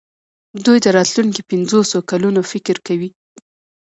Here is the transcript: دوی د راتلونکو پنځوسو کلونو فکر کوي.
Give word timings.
دوی 0.65 0.77
د 0.83 0.87
راتلونکو 0.97 1.41
پنځوسو 1.49 1.97
کلونو 2.09 2.41
فکر 2.51 2.75
کوي. 2.87 3.09